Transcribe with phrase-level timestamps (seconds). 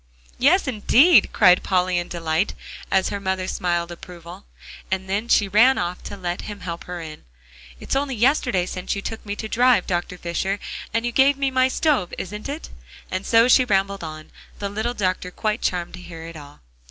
[0.39, 2.55] "Yes, indeed," cried Polly in delight,
[2.89, 4.45] as her mother smiled approval,
[4.89, 7.23] and she ran off to let him help her in.
[7.79, 10.17] "It's only yesterday since you took me to drive, Dr.
[10.17, 10.57] Fisher,
[10.91, 12.69] and you gave me my stove is it?"
[13.11, 16.61] And so she rambled on, the little doctor quite charmed to hear it all.